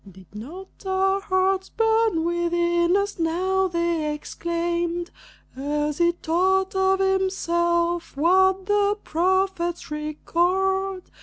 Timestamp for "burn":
1.69-2.23